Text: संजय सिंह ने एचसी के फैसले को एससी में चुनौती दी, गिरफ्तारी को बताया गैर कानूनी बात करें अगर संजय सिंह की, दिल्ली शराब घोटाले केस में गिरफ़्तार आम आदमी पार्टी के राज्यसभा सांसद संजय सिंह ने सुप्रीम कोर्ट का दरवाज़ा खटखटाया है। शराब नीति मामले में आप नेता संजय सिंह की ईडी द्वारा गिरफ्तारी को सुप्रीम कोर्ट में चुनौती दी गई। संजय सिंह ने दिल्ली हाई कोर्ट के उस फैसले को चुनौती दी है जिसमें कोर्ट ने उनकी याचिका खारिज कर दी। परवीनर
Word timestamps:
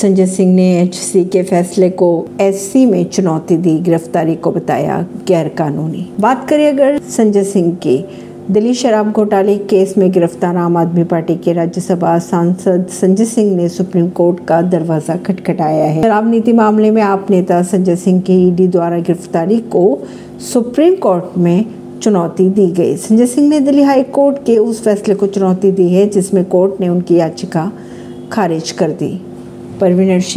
संजय 0.00 0.26
सिंह 0.26 0.52
ने 0.54 0.66
एचसी 0.80 1.24
के 1.24 1.42
फैसले 1.42 1.88
को 1.92 2.06
एससी 2.40 2.84
में 2.86 3.04
चुनौती 3.04 3.56
दी, 3.56 3.76
गिरफ्तारी 3.78 4.36
को 4.36 4.50
बताया 4.50 4.96
गैर 5.28 5.48
कानूनी 5.48 6.06
बात 6.20 6.48
करें 6.48 6.66
अगर 6.68 6.98
संजय 7.08 7.44
सिंह 7.44 7.74
की, 7.76 7.96
दिल्ली 8.50 8.72
शराब 8.74 9.10
घोटाले 9.12 9.56
केस 9.70 9.94
में 9.98 10.10
गिरफ़्तार 10.12 10.56
आम 10.56 10.76
आदमी 10.76 11.04
पार्टी 11.04 11.36
के 11.36 11.52
राज्यसभा 11.52 12.18
सांसद 12.20 12.86
संजय 12.90 13.24
सिंह 13.24 13.54
ने 13.56 13.68
सुप्रीम 13.68 14.08
कोर्ट 14.10 14.44
का 14.46 14.62
दरवाज़ा 14.62 15.16
खटखटाया 15.16 15.84
है। 15.84 16.02
शराब 16.02 16.30
नीति 16.30 16.52
मामले 16.52 16.90
में 16.90 17.02
आप 17.02 17.30
नेता 17.30 17.62
संजय 17.62 17.96
सिंह 17.96 18.20
की 18.20 18.40
ईडी 18.48 18.68
द्वारा 18.68 18.98
गिरफ्तारी 19.00 19.58
को 19.68 19.86
सुप्रीम 20.52 20.96
कोर्ट 20.98 21.38
में 21.38 21.64
चुनौती 22.02 22.48
दी 22.50 22.70
गई। 22.72 22.96
संजय 22.98 23.26
सिंह 23.26 23.48
ने 23.48 23.60
दिल्ली 23.60 23.82
हाई 23.82 24.02
कोर्ट 24.02 24.44
के 24.46 24.58
उस 24.58 24.84
फैसले 24.84 25.14
को 25.14 25.26
चुनौती 25.28 25.70
दी 25.70 25.88
है 25.88 26.08
जिसमें 26.08 26.44
कोर्ट 26.44 26.80
ने 26.80 26.88
उनकी 26.88 27.16
याचिका 27.16 27.70
खारिज 28.32 28.70
कर 28.70 28.90
दी। 28.92 29.18
परवीनर 29.80 30.20